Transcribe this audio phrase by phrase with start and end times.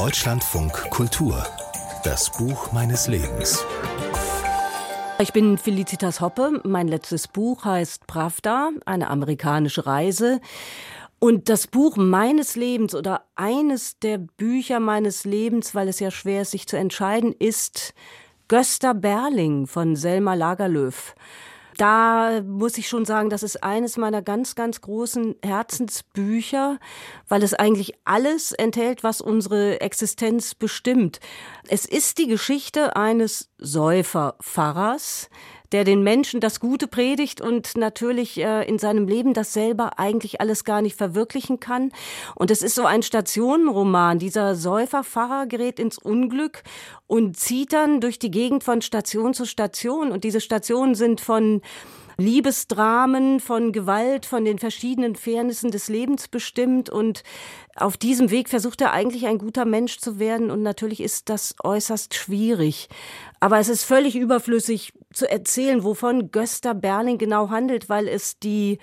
[0.00, 1.46] Deutschlandfunk Kultur.
[2.04, 3.62] Das Buch meines Lebens.
[5.18, 6.62] Ich bin Felicitas Hoppe.
[6.64, 10.40] Mein letztes Buch heißt Pravda, eine amerikanische Reise.
[11.18, 16.42] Und das Buch meines Lebens oder eines der Bücher meines Lebens, weil es ja schwer
[16.42, 17.92] ist, sich zu entscheiden, ist
[18.48, 21.14] Gösta Berling von Selma Lagerlöf
[21.80, 26.78] da muss ich schon sagen, das ist eines meiner ganz, ganz großen Herzensbücher,
[27.26, 31.20] weil es eigentlich alles enthält, was unsere Existenz bestimmt.
[31.68, 35.30] Es ist die Geschichte eines Säuferpfarrers,
[35.72, 40.40] der den Menschen das Gute predigt und natürlich äh, in seinem Leben das selber eigentlich
[40.40, 41.92] alles gar nicht verwirklichen kann.
[42.34, 44.18] Und es ist so ein Stationenroman.
[44.18, 46.62] Dieser Säuferpfarrer gerät ins Unglück
[47.06, 50.12] und zieht dann durch die Gegend von Station zu Station.
[50.12, 51.62] Und diese Stationen sind von
[52.20, 56.90] Liebesdramen, von Gewalt, von den verschiedenen Fairnissen des Lebens bestimmt.
[56.90, 57.22] Und
[57.76, 60.50] auf diesem Weg versucht er eigentlich ein guter Mensch zu werden.
[60.50, 62.88] Und natürlich ist das äußerst schwierig.
[63.40, 68.78] Aber es ist völlig überflüssig zu erzählen, wovon Gösta Berling genau handelt, weil es die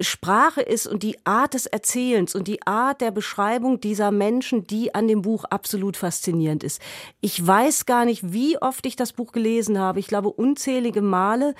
[0.00, 4.94] Sprache ist und die Art des Erzählens und die Art der Beschreibung dieser Menschen, die
[4.94, 6.80] an dem Buch absolut faszinierend ist.
[7.20, 10.00] Ich weiß gar nicht, wie oft ich das Buch gelesen habe.
[10.00, 11.54] Ich glaube unzählige Male.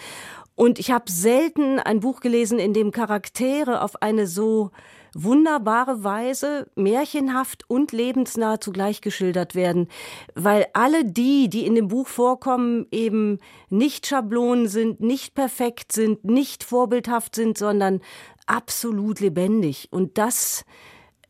[0.57, 4.71] Und ich habe selten ein Buch gelesen, in dem Charaktere auf eine so
[5.15, 9.89] wunderbare Weise märchenhaft und lebensnah zugleich geschildert werden,
[10.35, 13.39] weil alle die, die in dem Buch vorkommen, eben
[13.71, 18.01] nicht Schablonen sind, nicht perfekt sind, nicht vorbildhaft sind, sondern
[18.47, 19.89] absolut lebendig.
[19.91, 20.65] Und das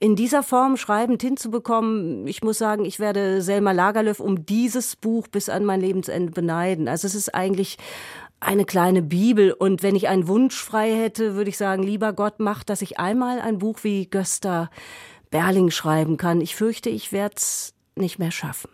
[0.00, 5.28] in dieser Form schreibend hinzubekommen, ich muss sagen, ich werde Selma Lagerlöf um dieses Buch
[5.28, 6.88] bis an mein Lebensende beneiden.
[6.88, 7.78] Also es ist eigentlich
[8.44, 9.52] eine kleine Bibel.
[9.52, 12.98] Und wenn ich einen Wunsch frei hätte, würde ich sagen, lieber Gott, mach, dass ich
[12.98, 14.70] einmal ein Buch wie Gösta
[15.30, 16.40] Berling schreiben kann.
[16.40, 18.70] Ich fürchte, ich werde es nicht mehr schaffen.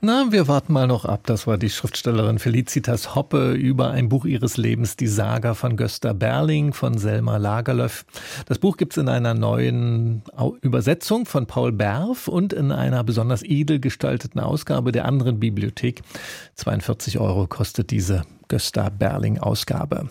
[0.00, 1.20] Na, wir warten mal noch ab.
[1.26, 6.12] Das war die Schriftstellerin Felicitas Hoppe über ein Buch ihres Lebens, die Saga von Gösta
[6.12, 8.04] Berling von Selma Lagerlöf.
[8.46, 10.22] Das Buch gibt's in einer neuen
[10.60, 16.02] Übersetzung von Paul Berf und in einer besonders edel gestalteten Ausgabe der anderen Bibliothek.
[16.54, 20.08] 42 Euro kostet diese Gösta Berling Ausgabe.